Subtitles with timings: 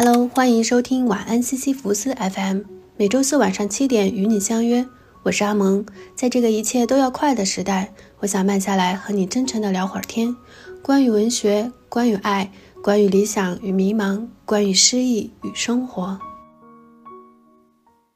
[0.00, 2.60] Hello，欢迎收听晚安西西弗斯 FM，
[2.96, 4.86] 每周四晚上七点与你相约，
[5.24, 5.84] 我是阿蒙。
[6.14, 10.36] 在这个一切都要快的时代，我想慢下来和你真诚的聊会儿天，
[10.82, 16.16] 关于文学，关于爱，关于理想与迷茫，关于诗意与生活。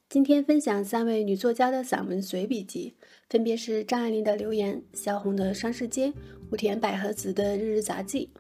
[0.08, 2.94] 今天分享三位女作家的散文随笔集，
[3.28, 6.06] 分别是张爱玲的《留言》、萧红的《双世街》、
[6.52, 8.30] 武田百合子的《日日杂记》。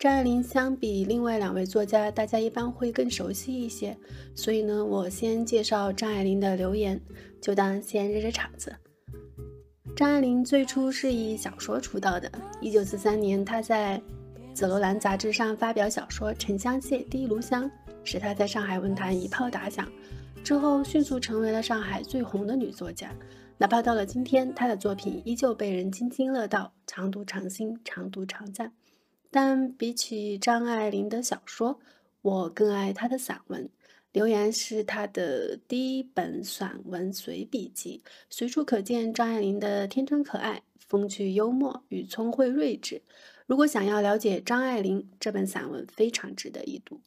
[0.00, 3.94] 张爱玲相比另外两位作家，大家一般会更熟悉一些，
[4.34, 6.98] 所以呢，我先介绍张爱玲的《留言》，
[7.38, 8.74] 就当先热热场子。
[9.94, 14.00] 张爱玲最初是以小说出道的，一九四三年，她在
[14.54, 17.70] 《紫罗兰》杂志上发表小说《沉香屑第一炉香》，
[18.02, 19.86] 使她在上海文坛一炮打响。
[20.42, 23.14] 之后迅速成为了上海最红的女作家，
[23.58, 28.72] 哪怕到了今天，她的作品依旧被人津津乐道，常读常新，常读常赞。
[29.30, 31.78] 但比起张爱玲的小说，
[32.22, 33.64] 我更爱她的散文。
[34.12, 43.00] 《留言》是她的第一本散文随笔集，随处可见张爱玲的天真可爱、风趣幽默与聪慧睿智。
[43.46, 47.00] 如果想要了解张爱玲，这本散文非常值得一读。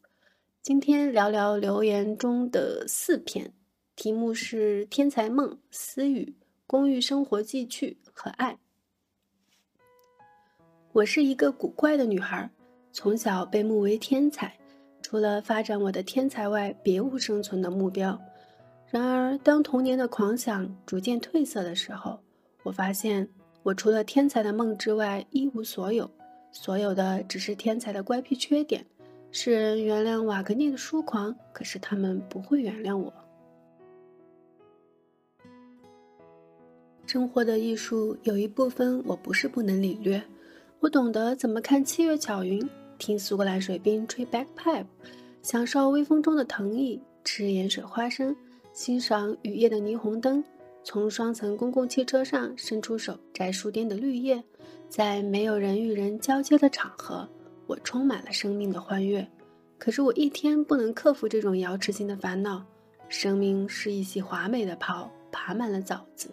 [0.61, 3.51] 今天聊聊《留言》中的四篇，
[3.97, 6.23] 题目是《天才梦》《私语》
[6.65, 8.53] 《公寓生活记趣》和《爱》。
[10.93, 12.47] 我是一个古怪的女孩，
[12.91, 14.55] 从小被目为天才，
[15.01, 18.21] 除了发展我的天才外，别无生存的目标。
[18.91, 22.19] 然而，当童年的狂想逐渐褪色的时候，
[22.61, 23.27] 我发现
[23.63, 26.07] 我除了天才的梦之外一无所有，
[26.51, 28.85] 所有的只是天才的乖僻缺点。
[29.31, 33.11] 世人原谅瓦格涅的疏狂，可是他们不会原谅我。
[37.07, 40.23] 生活的艺术有一部分我不是不能领略。
[40.83, 42.61] 我懂得怎么看七月巧云，
[42.97, 44.85] 听苏格兰水兵吹 bagpipe，
[45.41, 48.35] 享受微风中的藤椅，吃盐水花生，
[48.73, 50.43] 欣赏雨夜的霓虹灯，
[50.83, 54.43] 从双层公共汽车上伸出手摘书店的绿叶，
[54.89, 57.25] 在没有人与人交接的场合，
[57.65, 59.25] 我充满了生命的欢悦。
[59.77, 62.61] 可是我一天不能克服这种瑶池性的烦恼。
[63.07, 66.29] 生命是一袭华美的袍，爬满了枣子。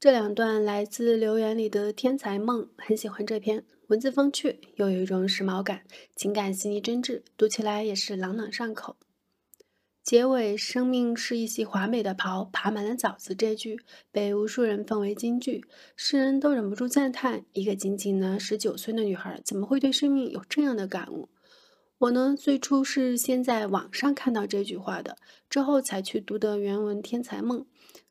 [0.00, 5.82] 这两段来自留言里的天才梦，很喜欢这篇文字风趣，又有一种时髦感，
[6.14, 8.94] 情感细腻真挚，读起来也是朗朗上口。
[10.04, 13.80] 结尾“生命是一袭华美的袍，爬满了枣子”这句
[14.12, 15.64] 被无数人奉为金句，
[15.96, 21.28] 世人都忍不住赞叹：一个仅仅呢十九岁的女孩，怎么会对生命有这样的感悟？
[21.98, 25.16] 我呢，最初是先在网上看到这句话的，
[25.50, 27.60] 之后才去读的原文《天才梦》。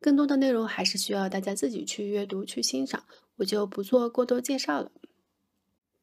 [0.01, 3.01] 更多的内容还是需要大家自己去阅读、去欣赏，
[3.37, 4.91] 我就不做过多介绍了。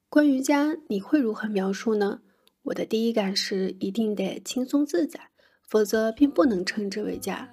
[0.08, 2.22] 关于家，你会如何描述呢？
[2.62, 5.20] 我的第一感是一定得轻松自在，
[5.68, 7.46] 否则并不能称之为家。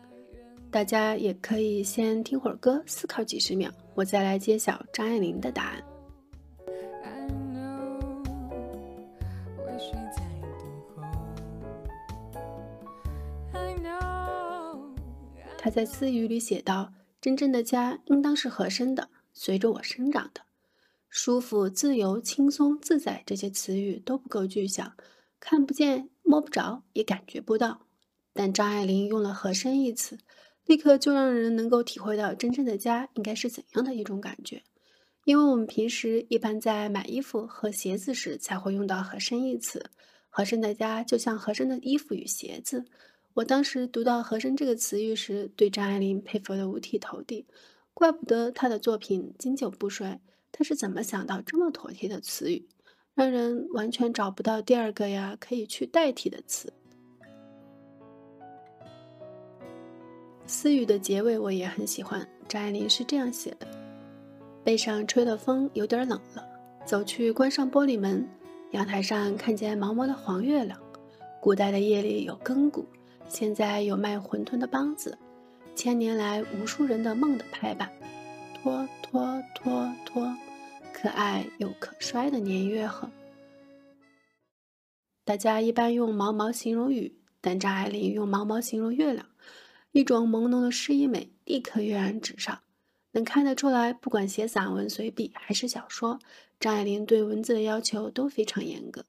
[0.72, 5.84] 大家也可以先听会儿歌，思考几十秒，我再来揭晓张爱玲的答案。
[15.64, 16.92] 他在私语里写道
[17.22, 20.42] ：“真正的家应当是合身的，随着我生长的。
[21.08, 24.96] 舒服、自由、轻松、自在这些词语都不够具象，
[25.40, 27.86] 看不见、摸不着，也感觉不到。
[28.34, 30.18] 但张爱玲用了‘合身’一词，
[30.66, 34.64] 立刻就让人能够体会到真正的家应该是怎样的一种感觉。
[35.26, 39.92] 因为我们平时一般在买衣服和鞋子时才会用到‘合身’一词，
[40.28, 42.84] 合身的家就像合身的衣服与鞋子。”
[43.36, 47.46] 我当时读到“和声”这个词语时，对张爱玲佩服得五体投地。
[47.94, 50.20] 怪不得她的作品经久不衰。
[50.52, 52.68] 她是怎么想到这么妥帖的词语，
[53.16, 56.74] 让人完全找不到第二个呀可以去代替的词？
[60.46, 63.68] 私语的结尾我也很喜欢，张爱玲是这样写的
[64.62, 66.46] ：“背上吹的风有点冷了，
[66.86, 68.28] 走去关上玻璃门，
[68.72, 70.78] 阳台上看见毛毛的黄月亮。
[71.42, 72.86] 古代的夜里有亘古。”
[73.32, 75.18] 现在有卖馄饨的梆子，
[75.74, 77.90] 千年来无数人的梦的拍板，
[78.54, 80.36] 拖拖拖拖，
[80.92, 83.10] 可爱又可摔的年月河。
[85.24, 89.26] 大家一般用毛毛形容雨，但张爱玲用毛毛形容月亮，
[89.94, 92.60] 一种朦胧的诗意美立刻跃然纸上。
[93.14, 96.20] 能看得出来，不管写散文随笔还是小说，
[96.60, 99.06] 张爱玲对文字的要求都非常严格。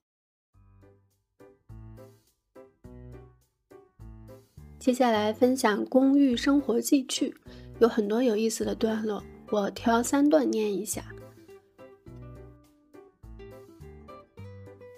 [4.83, 7.33] 接下来分享公寓生活记趣，
[7.79, 11.05] 有很多有意思的段落，我挑三段念一下。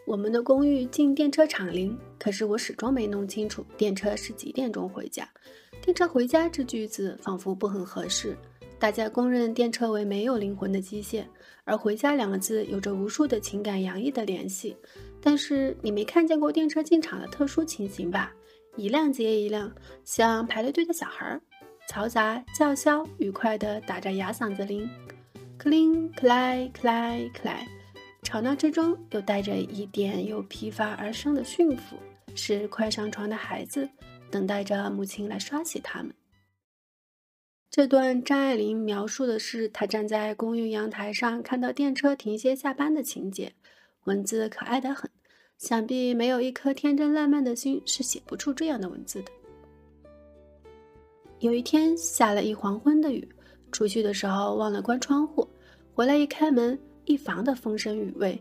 [0.07, 5.29] 我们的公寓进电车厂铃，可是我始终没弄清楚电车是几点钟回家。
[5.83, 8.35] 电车回家这句子仿佛不很合适。
[8.79, 11.25] 大家公认电车为没有灵魂的机械，
[11.65, 14.79] 而回家两个字有着无数的情感洋溢的联系。
[15.21, 18.35] 但是你没看见过电车进场的特殊情形吧？
[18.77, 19.73] 一辆接一辆，
[20.05, 21.41] 像排了队的小孩儿，
[21.89, 24.89] 嘈杂、叫嚣、愉快地打着哑嗓子铃，
[25.57, 27.67] 克铃克莱克莱克莱，
[28.23, 31.97] 吵闹之中又带着一点由疲乏而生的驯服，
[32.35, 33.89] 是快上床的孩子。
[34.31, 36.13] 等待着母亲来刷洗他们。
[37.71, 43.55] 这段张爱玲描述的是她站在公寓阳台上看到电车停歇下班的情节，
[44.07, 45.09] 文字可爱的很，
[45.59, 49.33] 想必没有一颗天真烂漫的心是写不出这样的文字的。
[51.41, 53.29] 有一天下了一黄昏的雨，
[53.73, 55.47] 出去的时候忘了关窗户，
[55.93, 58.41] 回来一开门，一房的风声雨味。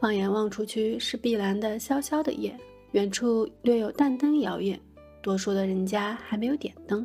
[0.00, 2.56] 放眼望出去，是碧蓝的潇潇的夜。
[2.92, 4.78] 远处略有淡灯摇曳，
[5.20, 7.04] 多数的人家还没有点灯。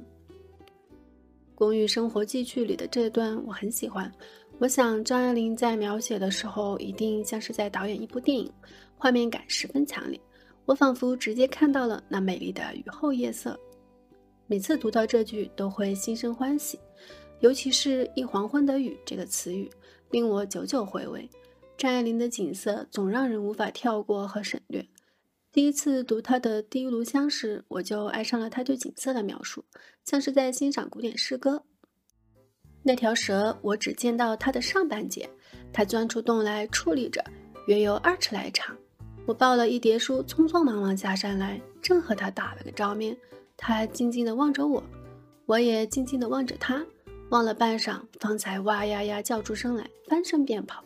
[1.56, 4.12] 公寓生活记趣里的这段我很喜欢，
[4.60, 8.52] 我想张爱玲在描写的时候一定像是在导演一部电影，
[8.98, 10.20] 画面感十分强烈。
[10.66, 13.58] 我仿佛直接看到了那美丽的雨后夜色，
[14.48, 16.78] 每次读到这句都会心生欢喜，
[17.40, 19.70] 尤其是一黄昏的雨这个词语，
[20.12, 21.30] 令我久久回味。
[21.78, 24.86] 张爱玲的景色总让人无法跳过和省略。
[25.54, 29.64] 第一次读她的《第一炉香》时，我就爱上了她对景色的描述，
[30.04, 31.64] 像是在欣赏古典诗歌。
[32.82, 35.30] 那条蛇，我只见到它的上半截，
[35.72, 37.24] 它钻出洞来矗立着，
[37.68, 38.76] 约有二尺来长。
[39.26, 43.16] 我抱了一叠书，匆匆忙忙下山来，正和它打了个照面。
[43.56, 44.82] 它静静地望着我，
[45.46, 46.84] 我也静静地望着它，
[47.30, 50.84] 望了半晌，方才哇呀呀叫出声来，翻身便跑。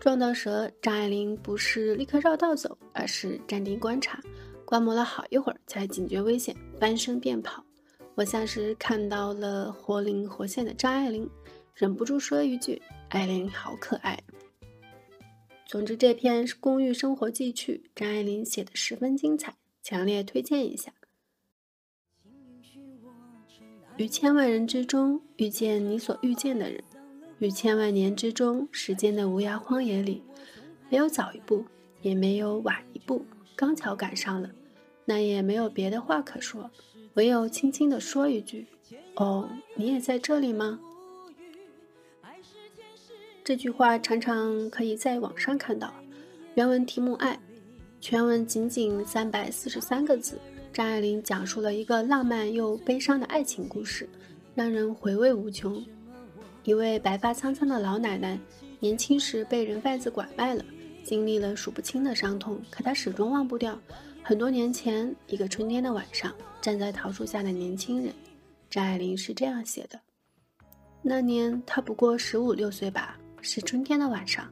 [0.00, 4.20] 撞到蛇，张爱玲不是立刻绕道走，而是站定观察，
[4.66, 7.63] 观摩了好一会儿，才警觉危险，翻身便跑。
[8.16, 11.28] 我像是看到了活灵活现的张爱玲，
[11.74, 12.80] 忍不住说一句
[13.10, 14.16] ：“爱玲好可爱。”
[15.66, 20.92] 总之，这篇公寓生活记趣，张爱玲写的十分精彩，强烈推荐一下。
[23.96, 26.82] 于千万人之中遇见你所遇见的人。
[27.40, 30.22] 于千万年之中，时间的无涯荒野里，
[30.88, 31.64] 没有早一步，
[32.00, 33.24] 也没有晚一步，
[33.56, 34.50] 刚巧赶上了，
[35.04, 36.70] 那也没有别的话可说，
[37.14, 38.66] 唯有轻轻地说一句
[39.16, 40.80] ：“哦，你也在这里吗？”
[43.44, 45.94] 这句话常常可以在网上看到，
[46.54, 47.38] 原文题目爱，
[48.00, 50.38] 全文仅仅三百四十三个字。
[50.72, 54.08] 张爱玲讲述了一个浪漫又悲伤的爱情故事，
[54.56, 55.84] 让人回味无穷。
[56.64, 58.36] 一位白发苍苍的老奶奶，
[58.80, 60.64] 年轻时被人贩子拐卖了，
[61.04, 63.78] 经历了数不清的伤痛，可她始终忘不掉
[64.26, 68.10] 很多年前一个春天的晚上，站在桃树下的年轻人。
[68.70, 70.00] 张爱玲是这样写的：
[71.02, 74.50] 那年她不过十五六岁吧，是春天的晚上，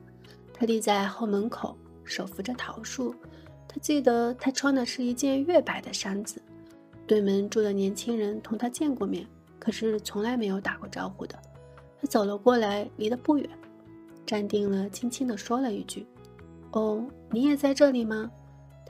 [0.53, 1.75] 他立在后门口，
[2.05, 3.15] 手扶着桃树。
[3.67, 6.43] 她记得她穿的是一件月白的衫子。
[7.07, 9.27] 对门住的年轻人同她见过面，
[9.59, 11.35] 可是从来没有打过招呼的。
[11.99, 13.49] 他走了过来，离得不远，
[14.27, 16.07] 站定了，轻轻地说了一句
[16.73, 18.31] ：“哦，你也在这里吗？”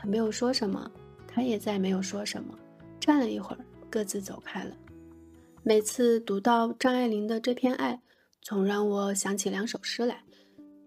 [0.02, 0.90] 他没有说什么，
[1.28, 2.58] 他也再没有说什么。
[2.98, 4.76] 站了一会儿，各自走开了。
[5.62, 8.02] 每次读到张爱玲的这篇爱，
[8.40, 10.20] 总让我想起两首诗来。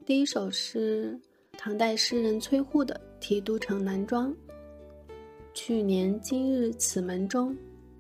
[0.06, 1.18] 第一首是
[1.58, 4.34] 唐代诗人崔护的《题都城南庄》
[5.56, 7.56] ：“去年今日此门中，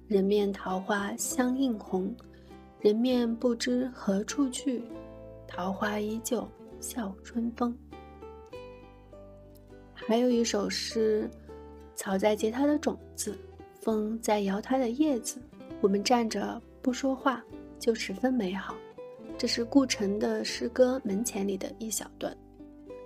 [0.09, 2.13] 人面桃花相映红。”
[2.81, 4.83] 人面不知何处去，
[5.47, 6.45] 桃花依旧
[6.81, 7.73] 笑春风。
[9.95, 11.29] 还有一首诗：
[11.95, 13.35] 草在结它的种子，
[13.81, 15.41] 风在摇它的叶子，
[15.81, 17.43] 我们站着不说话，
[17.79, 18.75] 就十分美好。
[19.37, 22.35] 这是顾城的诗歌《门前》里的一小段。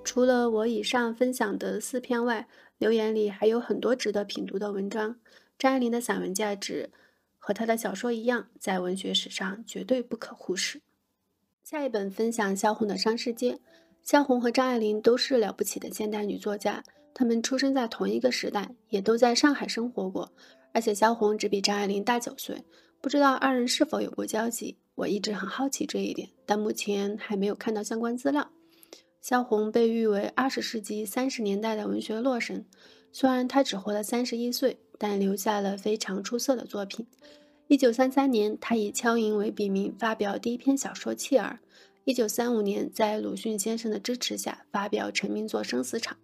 [0.03, 5.15] 除了我以上分享的四篇外，留言里还有很多值得品读的文章。
[5.57, 6.89] 张爱玲的散文价值。
[7.41, 10.81] 和她的小说一样，在文学史上绝对不可忽视。
[11.63, 13.53] 下一本分享萧红的《伤世界》。
[14.03, 20.31] 萧红和张爱玲都是了不起的现代女作家，她们出生在同一个时代，也都在上海生活过。
[20.71, 22.63] 而且萧红只比张爱玲大九岁，
[23.01, 24.77] 不知道二人是否有过交集。
[24.95, 28.51] 我一直很好奇这一点，但目前还没有看到相关资料。
[29.21, 32.65] 萧红被誉为二十世纪三十年代的文学洛神，
[33.11, 37.05] 虽然她只活了三十一岁，但留下了非常出色的作品。
[37.67, 41.59] 一九三三年，她以敲银为笔名发表第一篇小说《弃儿》。
[42.09, 46.17] 一九三五年，在鲁迅先生的支持下，发表成名作《生死场》。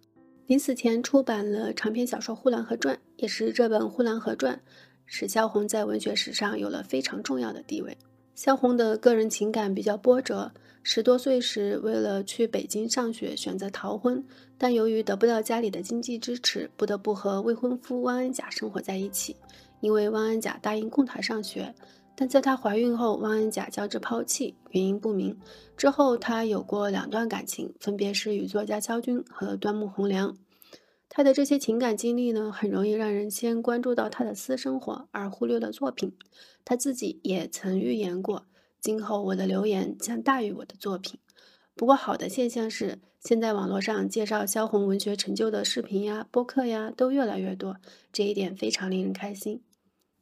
[0.48, 4.56] 临死前出版了长篇小说《呼兰河传》，也是这本《呼兰河传》
[5.04, 7.96] 使萧红在文学史上有了非常重要的地位。
[8.34, 10.50] 萧红的个人情感比较波折，
[10.82, 14.24] 十多岁时为了去北京上学，选择逃婚，
[14.58, 19.36] 但由于得不到家里的经济支持，不得不和未婚夫汪恩甲生活在一起。
[19.80, 21.72] 因为汪恩甲答应供她上学。
[22.16, 25.38] 但在她怀孕后，汪恩甲将之抛弃，原因不明。
[25.76, 30.34] 之后，她有过两段感情，分别是与作家萧军和端木蕻良。
[31.08, 36.14] 她的这些情感经历呢，很容易让人先关注到她的私生活，而忽略了作品。
[36.64, 38.46] 她自己也曾预言过，
[38.80, 41.20] 今后我的留言将大于我的作品。
[41.74, 47.76] 不过，好的现象是，现在网络上介绍萧红文学成就的视频呀、播客呀，都越来越多，
[48.10, 49.60] 这一点非常令人开心。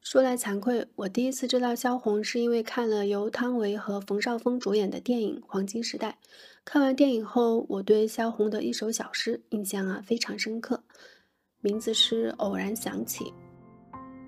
[0.04, 6.18] 说来惭愧，我第一次知道萧红是因为看了由汤唯和冯绍峰主演的电影《黄金时代》。
[6.62, 10.84] 看完电影后，我对萧红的一首小诗印象啊非常深刻，
[11.62, 13.24] 名字是《偶然想起》。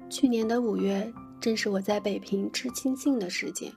[0.09, 3.71] 去年的五月，正是我在北平吃青杏的时节。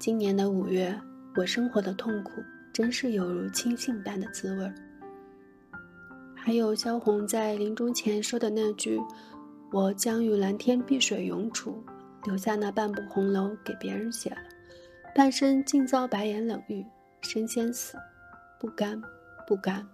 [0.00, 1.00] 今年的五月，
[1.36, 2.32] 我生活的痛苦
[2.72, 4.68] 真是有如青杏般的滋味。
[6.34, 9.00] 还有萧红在临终前说的那句。
[9.76, 11.84] 我将与蓝天碧水永处，
[12.24, 14.38] 留下那半部红楼给别人写了。
[15.14, 16.82] 半生尽遭白眼冷遇，
[17.20, 17.98] 身先死，
[18.58, 18.98] 不甘，
[19.46, 19.86] 不甘。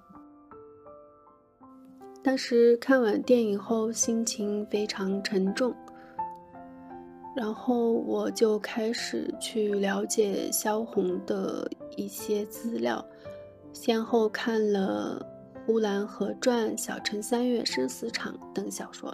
[2.23, 5.75] 当时看完电影后，心情非常沉重，
[7.35, 13.05] 然后我就开始去了解萧红的一些资料，
[13.73, 15.27] 先后看了
[15.67, 19.13] 《呼兰河传》《小城三月生死场》等小说。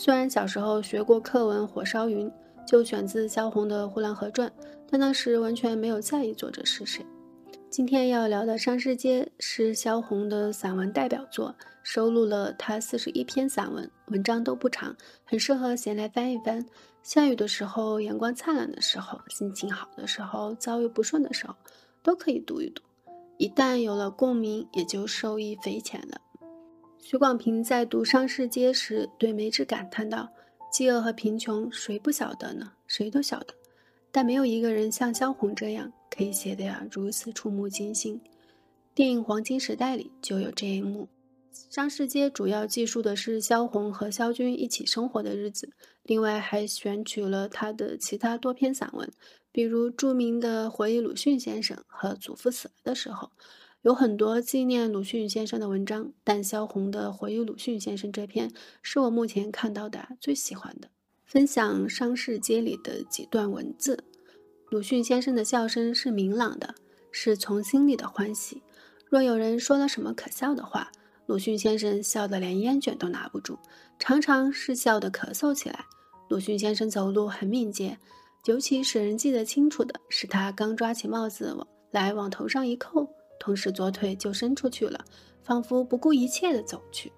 [0.00, 2.30] 虽然小时候学过课文《火烧云》，
[2.64, 4.48] 就选自萧红的《呼兰河传》，
[4.88, 7.04] 但那时完全没有在意作者是谁。
[7.68, 11.52] 今天要聊的《伤逝街》是萧红的散文代表作，
[11.82, 16.64] 收录了她四十一篇散文，文章都不长，很适合闲来翻一翻。
[17.02, 21.56] 下雨的时候，阳光灿烂的时候，心情好的时候，遭遇不顺的时候，
[22.04, 22.84] 都可以读一读。
[23.36, 26.20] 一旦有了共鸣，也就受益匪浅了。
[27.00, 30.28] 徐广平在读《伤逝街》时，对梅枝感叹道
[30.70, 32.72] ：“饥饿和贫穷，谁不晓得呢？
[32.86, 33.54] 谁都晓得，
[34.12, 38.20] 但没有一个人像萧红这样，可以写得呀如此触目惊心。”
[38.94, 41.08] 电影《黄金时代》里就有这一幕。
[41.74, 45.70] 《伤逝街》主要记述的是萧红和萧军一起生活的日子，
[46.02, 49.10] 另外还选取了他的其他多篇散文，
[49.50, 53.28] 比如著名的《回忆鲁迅先生》和《祖父死了的时候》。
[53.88, 58.52] 有很多纪念鲁迅先生的文章，但萧红的回忆鲁迅先生这篇
[58.82, 60.90] 是我目前看到的最喜欢的。
[61.24, 64.04] 分享《伤逝街》里的几段文字：
[64.68, 66.74] 鲁迅先生的笑声是明朗的，
[67.10, 68.62] 是从心里的欢喜。
[69.08, 70.92] 若有人说了什么可笑的话，
[71.24, 73.56] 鲁迅先生笑得连烟卷都拿不住，
[73.98, 75.82] 常常是笑得咳嗽起来。
[76.28, 77.96] 鲁迅先生走路很敏捷，
[78.44, 81.56] 尤其使人记得清楚的是，他刚抓起帽子
[81.90, 83.08] 来往头上一扣。
[83.38, 85.04] 同时，左腿就伸出去了，
[85.42, 87.12] 仿佛不顾一切地走去。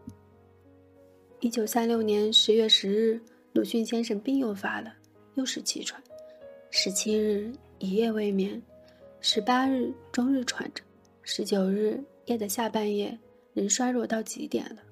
[1.40, 3.20] 一九三六年十月十日，
[3.52, 4.92] 鲁迅先生病又发了，
[5.34, 6.00] 又是气喘。
[6.70, 8.60] 十七日一夜未眠，
[9.20, 10.82] 十八日终日喘着，
[11.22, 13.18] 十九日夜的下半夜，
[13.54, 14.82] 人衰弱到极点了。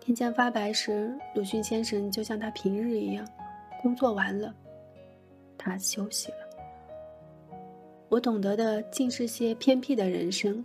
[0.00, 3.28] 天将发白时，鲁迅先生就像他平日一样，
[3.82, 4.52] 工作完了，
[5.58, 6.39] 他休息了。
[8.10, 10.64] 我懂得的尽是些偏僻的人生。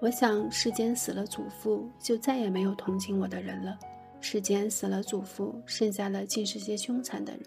[0.00, 3.78] 我想，世间死了祖父，就再也没有同情我的人了；
[4.20, 7.42] 世间死了祖父，剩下的尽是些凶残的人。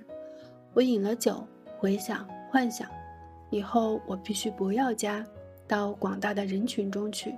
[0.73, 1.45] 我饮了酒，
[1.77, 2.89] 回想、幻想，
[3.49, 5.27] 以后我必须不要家，
[5.67, 7.35] 到广大的人群中去。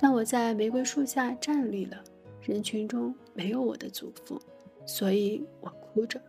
[0.00, 2.02] 但我在玫瑰树下站立了，
[2.42, 4.42] 人群中没有我的祖父，
[4.84, 6.20] 所以我哭着。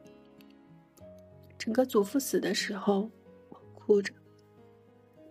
[1.58, 3.10] 整个祖父死的时候，
[3.50, 4.14] 我哭着。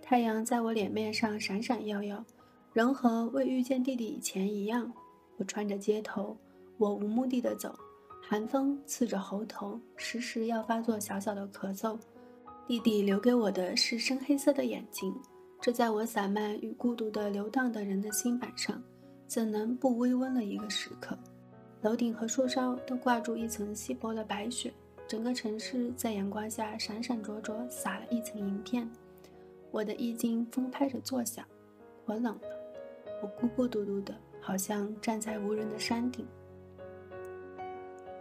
[0.08, 2.24] 太阳在我脸面上闪闪耀耀，
[2.72, 4.90] 仍和未遇见弟弟以前一样。
[5.36, 6.34] 我穿着街头，
[6.78, 7.78] 我无目的的走，
[8.22, 11.98] 寒风刺着喉头，时时要发作小小的咳嗽。
[12.66, 15.14] 弟弟留给我的是深黑色的眼睛，
[15.60, 18.82] 这在我散漫与孤独的流荡的人的心板上，
[19.26, 21.18] 怎能不微温了一个时刻？
[21.82, 24.72] 楼顶和树梢都挂住一层稀薄的白雪，
[25.06, 28.90] 整个城市在阳光下闪闪灼灼，撒了一层银片。
[29.70, 31.44] 我的衣襟风拍着作响，
[32.06, 32.40] 我冷了，
[33.22, 36.26] 我孤孤独独的，好像站在无人的山顶。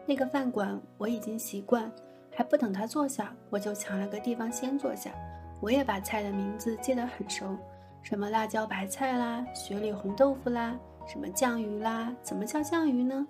[0.05, 1.91] 那个饭馆我已经习惯，
[2.31, 5.13] 还不等他坐下，我就抢了个地方先坐下。
[5.61, 7.57] 我也把菜的名字记得很熟，
[8.03, 10.77] 什么辣椒白菜啦，雪里红豆腐啦，
[11.07, 13.25] 什么酱鱼啦，怎么叫酱鱼呢？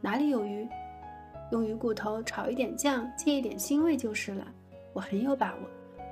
[0.00, 0.68] 哪里有鱼？
[1.50, 4.46] 用鱼骨头炒一点酱，借一点腥味就是了。
[4.92, 5.60] 我很有把握，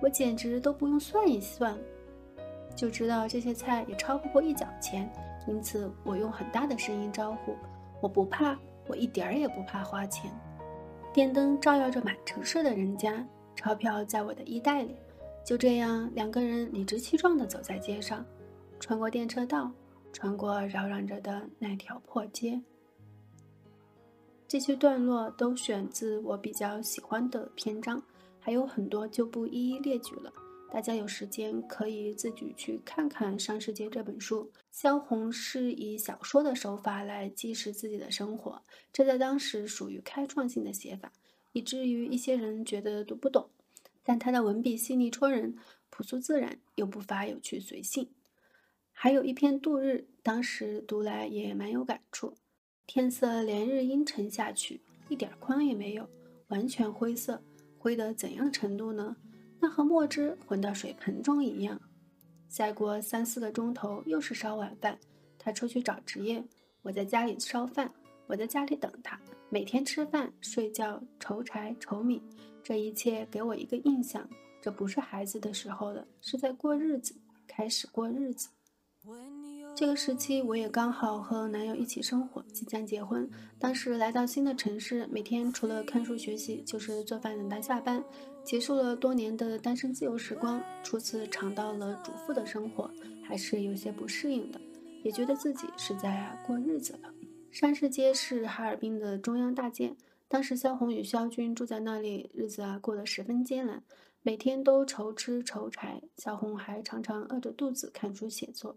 [0.02, 1.76] 我简直都不用算一算，
[2.74, 5.10] 就知道这些菜也超不过一角钱。
[5.46, 7.56] 因此，我用很大的声音招呼
[8.00, 10.30] ：“我不怕，我一点儿也不怕花钱。”
[11.12, 13.26] 电灯照耀着满城市的人家，
[13.56, 14.94] 钞票在我的衣袋里。
[15.44, 18.24] 就这样，两个人理直气壮地走在街上，
[18.78, 19.72] 穿过电车道，
[20.12, 22.60] 穿过扰攘着的那条破街。
[24.46, 28.00] 这些段落都选自我比较喜欢的篇章，
[28.40, 30.32] 还有很多就不一一列举了。
[30.72, 34.50] 大家有时间可以自己去看看《上世界》这本书。
[34.70, 41.12] 萧红是以小说的手法来记实自己的生活，这在当时属于开创性的写法，
[41.52, 43.50] 以至于一些人觉得读不懂。
[44.04, 45.56] 但他的文笔细腻戳人，
[45.90, 48.08] 朴素自然，又不乏有趣随性。
[48.92, 52.34] 还有一篇《度日》，当时读来也蛮有感触。
[52.86, 56.08] 天色连日阴沉下去，一点光也没有，
[56.48, 57.42] 完全灰色，
[57.80, 59.16] 灰得怎样程度呢？
[59.58, 61.80] 那和墨汁混到水盆中一样。
[62.46, 64.98] 再过三四个钟头，又是烧晚饭。
[65.38, 66.44] 他出去找职业，
[66.82, 67.90] 我在家里烧饭，
[68.26, 69.18] 我在家里等他。
[69.48, 72.22] 每天吃饭、睡觉、筹柴、筹米，
[72.62, 74.28] 这一切给我一个印象：
[74.60, 77.14] 这不是孩子的时候了，是在过日子，
[77.46, 78.50] 开始过日子。
[79.74, 83.28] 这个时期，我也刚好和男友一起生活，即将结婚。
[83.58, 88.04] 当时来到新的城市，每天除了看书学习，就是做饭等他下班。
[88.44, 92.90] 结束了多年的单身自由时光，初次尝到了主妇的生活，
[93.26, 94.60] 还是有些不适应的，
[95.02, 97.12] 也觉得自己是在过日子了。
[97.50, 99.94] 山市街是哈尔滨的中央大街，
[100.28, 103.82] 当时萧红与萧军住在那里，日子啊过得十分艰难，
[104.22, 106.02] 每天都愁吃愁柴。
[106.16, 108.76] 萧红还常常饿着肚子看书写作。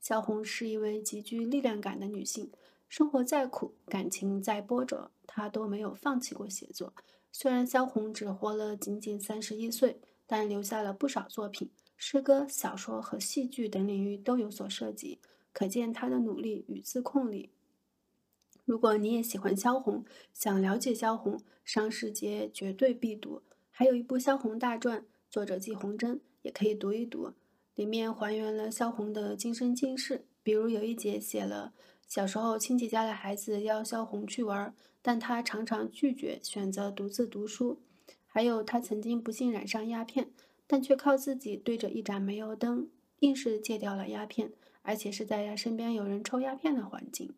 [0.00, 2.50] 萧红是一位极具力量感的女性，
[2.88, 6.94] 生活再苦，感情再波折，她都没有放弃过写作。
[7.30, 15.20] 虽然萧红只活了仅仅三十一岁，但留下了不少作品，诗歌、小说和戏剧等领域都有所涉及，
[15.52, 17.50] 可见她的努力与自控力。
[18.64, 23.42] 如果你也喜欢萧红，想了解萧红，上世节绝对必读。
[23.70, 27.32] 还有一部《萧红大传》，作者季红珍，也可以读一读。
[27.74, 31.72] 里面还原了萧红的今生今世，比如有一节写了
[32.06, 37.80] 小时候亲戚家的孩子邀萧红去玩，但她常常拒绝，选择独自读书。
[38.26, 40.30] 还有她曾经不幸染上鸦片，
[40.66, 42.88] 但却靠自己对着一盏煤油灯，
[43.20, 44.52] 硬是戒掉了鸦片，
[44.82, 47.32] 而且是在身边有人抽鸦片的环境。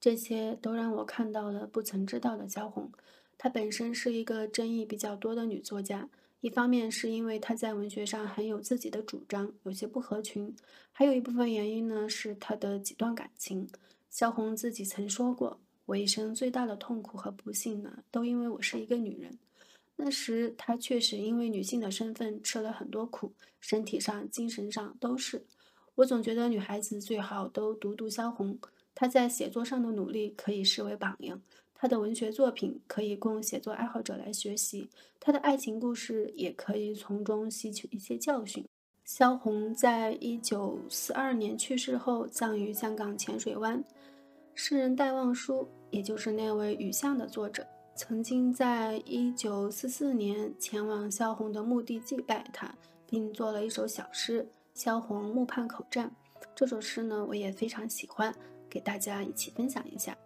[0.00, 2.90] 这些都让我看到了不曾知道的萧红。
[3.38, 6.08] 她本身是一个争议比较多的女作家。
[6.40, 10.54] 一方面是因为他在文学上很有自己的主张，有些不合群；
[10.92, 13.68] 还有一部分原因呢，是他的几段感情。
[14.10, 19.38] 萧红自己曾说过：“我一生最大的痛苦和不幸呢，都因为我是一个女人。”
[19.96, 25.46] 那时她确实因为女性的身份吃了很多苦，身体上、精神上都是。
[25.96, 28.58] 我总觉得女孩子最好都读读萧红，
[28.94, 31.40] 她在写作上的努力可以视为榜样。
[31.78, 34.88] 他的文学作品可以供写作爱好者来学习，
[35.20, 38.66] 他的爱情故事也可以从中吸取一些教训。
[39.04, 43.84] 萧红在一九四二年去世后，葬于香港浅水湾。
[44.54, 52.74] 诗人戴望舒，也就是那位《雨巷》的作者，曾经在一九四四年前往萧红的墓地祭拜他，
[53.06, 56.08] 并作了一首小诗《萧红墓畔口站》。
[56.54, 58.34] 这首诗呢，我也非常喜欢，
[58.68, 60.16] 给大家一起分享一下。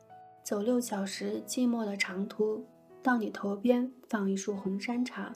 [0.51, 2.67] 走六小时寂寞的长途，
[3.05, 5.33] 到你头边放一束红山茶，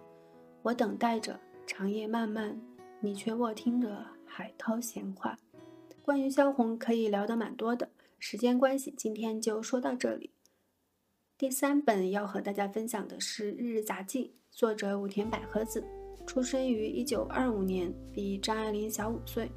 [0.61, 2.61] 我等待着长夜漫漫，
[2.99, 5.39] 你却卧听着海涛闲话。
[6.03, 10.33] 关于萧红可以聊得蛮多的，时间关系今天就说到这里。
[11.39, 15.87] 第三本要和大家分享的是《日日杂记》，作者武田百合子，
[16.27, 19.49] 出生于一九二五年，比张爱玲小五岁，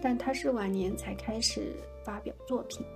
[0.00, 2.86] 但她是晚年才开始发表作品。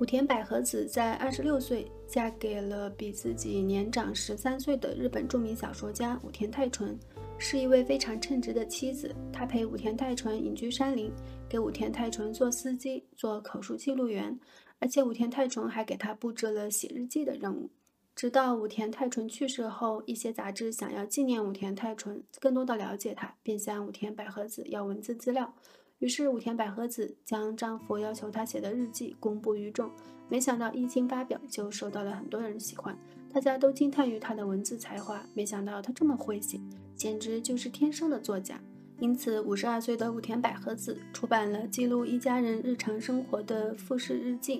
[0.00, 6.98] 武田百合子在二十六岁嫁给了比自己年长十三岁的日本著名小说家武田泰纯，
[7.38, 9.14] 是一位非常称职的妻子。
[9.32, 11.12] 她陪武田泰纯隐居山林，
[11.48, 14.36] 给武田泰纯做司机、做口述记录员，
[14.80, 17.70] 而且武田泰纯还给她布置了写日记的任务。
[18.16, 25.54] 直到武田泰纯去世后，一些杂志想要纪念武田泰纯，更多的了解他，便向武田百合子要文字资料。
[25.98, 29.90] 于是，武田百合子将丈夫要求她写的日记公布于众，
[30.28, 32.98] 没想到一经发表就受到了很多人喜欢，
[33.32, 35.24] 大家都惊叹于她的文字才华。
[35.34, 36.60] 没想到她这么会写，
[36.94, 38.60] 简直就是天生的作家。
[38.98, 44.58] 因此，五十二岁的武田百合子出版了记录一家人日常生活的《富士日记》，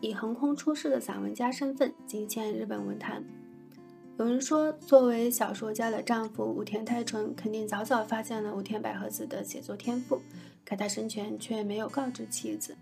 [0.00, 3.24] 以横空出世的散文家身份惊现日本文坛。
[4.18, 10.22] 有人说，作为小说家的丈夫武田太纯肯定早早发现了武田百合子的写作天赋，
[10.64, 12.74] 可他生前却没有告知妻子。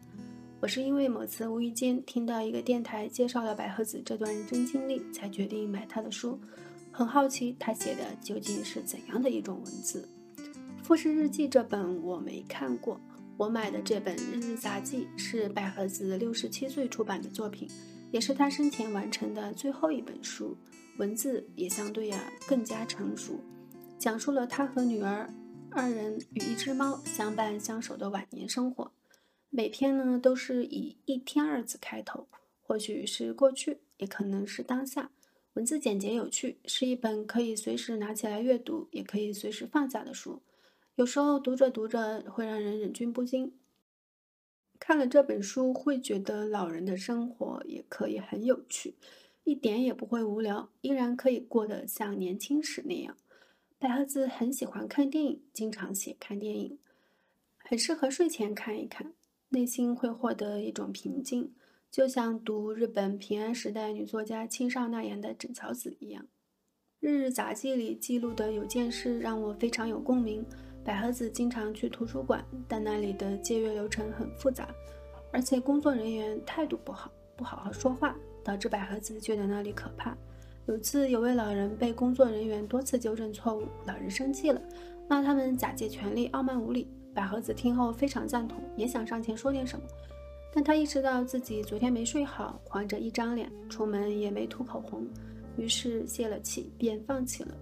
[0.60, 6.38] 我是因为某次无意间听到一个电台介绍了百合子这段人生经历，才决定买她的书。
[6.92, 10.08] 很好奇她写的究竟是怎样的一种文字。
[10.84, 13.00] 《富士日记》这本我没看过，
[13.36, 17.68] 我买的这本《日日杂记》是百合子六十七岁出版的作品，
[18.12, 20.56] 也是她生前完成的最后一本书。
[20.96, 23.40] 文字也相对呀更加成熟，
[23.98, 25.28] 讲述了他和女儿
[25.70, 28.92] 二人与一只猫相伴相守的晚年生活。
[29.50, 32.28] 每篇呢都是以一天二字开头，
[32.62, 35.10] 或许是过去，也可能是当下。
[35.54, 40.42] 文字简洁有趣，是一本可以随时拿起来阅读，也可以随时放下的书。
[40.94, 43.58] 有时候读着读着会让人忍俊不禁。
[44.78, 48.94] 看了这本书，会觉得老人的生活也可以很有趣。
[49.44, 53.16] 一点也不会无聊，依然可以过得像年轻时那样。
[53.78, 56.78] 百合子很喜欢看电影，经常写看电影，
[57.58, 59.12] 很适合睡前看一看，
[59.50, 61.52] 内心会获得一种平静，
[61.90, 66.22] 就像读日本平安时代女作家青少纳言的《枕草子》一样。
[67.00, 70.42] 《日日杂记》里记录的有件事让我非常有共鸣。
[70.82, 74.68] 百合子经常去图书馆，但那里的借阅流程很复杂，
[75.32, 78.16] 而且工作人员态度不好，不好好说话。
[78.44, 80.16] 导致百合子觉得那里可怕。
[80.66, 84.60] 有次，有位老人被工作人员多次纠正错误，老人生气了，
[85.08, 86.88] 骂他们假借权力傲慢无礼。
[87.14, 89.84] 百合子听后非常赞同，也想上前说点什么，
[90.52, 95.06] 但他意识到自己昨天没睡好，黄着一张脸，出门也没涂口红，
[95.56, 97.54] 于是泄了气，便放弃了。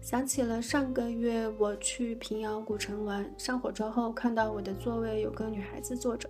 [0.00, 6.26] 想起了上个月我去平遥古城玩，上火车后看到我的座位有个女孩子坐着，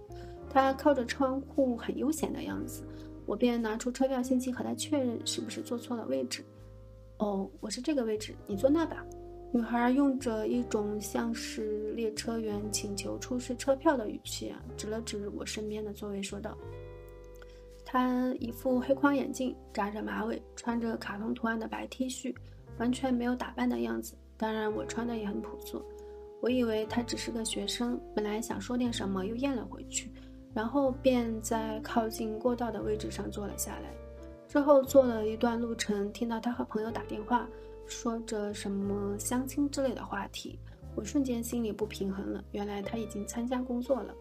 [0.48, 2.82] 她靠着窗户，很悠闲的样子。
[3.30, 6.44] 我便拿出车票信息和他确认是不是坐错了位置。
[7.18, 9.06] 哦，我是这个位置，你坐那吧。
[9.52, 16.58] 女孩用着一种像是列车员请求出示车票的语气啊，指了指我身边的座位，说道
[17.86, 22.34] ：“她一副黑框眼镜，扎着马尾，穿着卡通图案的白 T 恤，
[22.78, 24.16] 完全没有打扮的样子。
[24.36, 25.80] 当然，我穿的也很朴素。
[26.42, 30.10] 我以为她只是个学生，本来想说点什么，又咽了回去。”
[30.54, 33.94] 然后便在靠近过道的位置上坐了下来。
[34.48, 37.48] 之后坐了一段路程，听到他和朋友打电话，
[37.86, 40.58] 说着什么相亲之类的话题，
[40.96, 42.44] 我瞬间心里不平衡了。
[42.50, 44.14] 原来他已经参加工作了。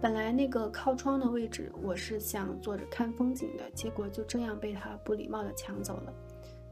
[0.00, 6.12] 本来那个靠窗的位置，我是想坐着看风景的，结果就这样被他不礼貌地抢走了。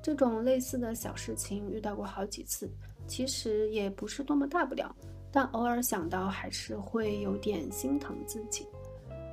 [0.03, 2.71] 这种类似的小事情遇到过好几次，
[3.07, 4.95] 其实也不是多么大不了。
[5.31, 8.67] 但偶尔想到，还是会有点心疼自己。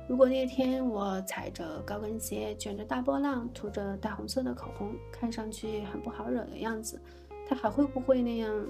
[0.08, 7.00] 如果那天我踩着高跟鞋，卷着大波浪，涂着大红色的口红，看上去很不好惹的样子，
[7.48, 8.66] 他还会不会那样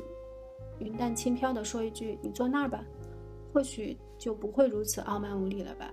[0.78, 2.82] 云淡轻飘地说一句“你坐那儿吧”？
[3.52, 5.92] 或许就不会如此傲慢无礼了吧。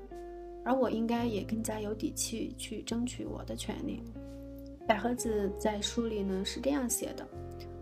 [0.63, 4.02] 而我应该也更加有底气去争取我的权利。
[4.88, 7.28] 百合子在书里呢是这样写的：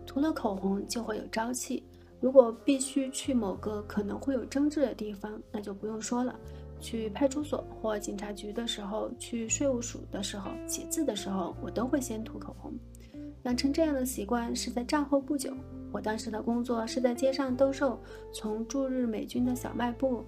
[0.04, 1.84] 涂了口红就会有朝气。
[2.22, 6.34] 如果必须去某个可能会有争执的地方，那就不用说了。
[6.80, 12.72] 去派出所或警察局的时候，去税务署的时候，写字的时候，我都会先涂口红。
[13.42, 15.52] 养成这样的习惯是在战后不久。
[15.92, 18.00] 我当时的工作是在街上兜售
[18.32, 20.24] 从驻日美军的小卖部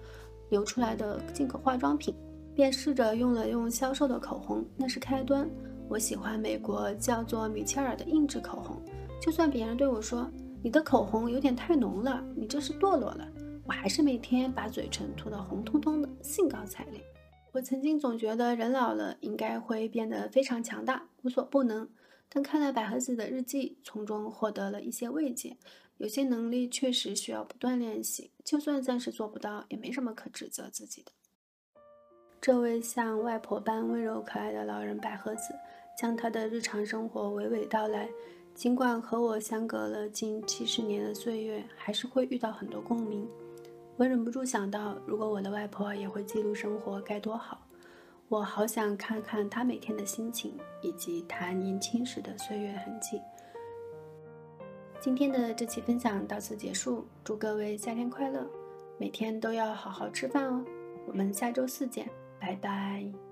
[0.51, 2.15] 流出来的进口化妆品，
[2.55, 5.49] 便试着用了用销售的口红，那是开端。
[5.89, 8.83] 我喜欢美国叫做米切尔的硬质口红，
[9.21, 10.29] 就算别人对我说。
[10.65, 13.29] 你的口红有点太浓了，你这是堕落了。
[13.67, 17.05] 我还是每天把嘴唇涂得红彤彤的，兴高采烈。
[17.53, 21.87] 我曾经总觉得人老了应该会变得非常强大，无所不能。
[22.31, 25.59] 但看了百合子的日记，从中获得了一些慰藉。
[25.99, 31.13] 有些能力确实需要不断练习，就算暂时做不到，也没什么可指责自己的。
[32.41, 35.55] 这位像外婆般温柔可爱的老人百合子，
[35.99, 38.09] 将她的日常生活娓娓道来。
[38.55, 43.29] 尽管和我相隔了近七十年的岁月，还是会遇到很多共鸣。
[43.97, 47.61] 我忍不住想到，如果我的外婆也会记录生活，该多好！
[48.29, 53.21] 我好想看看她每天的心情，以及她年轻时的岁月痕迹。
[55.01, 58.49] 今天的这期分享到此结束，祝各位夏天快乐，
[58.99, 60.65] 每天都要好好吃饭哦！
[61.07, 62.09] 我们下周四见，
[62.41, 63.24] 拜拜。